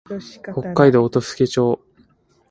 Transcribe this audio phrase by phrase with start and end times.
[0.55, 1.79] 北海道音更町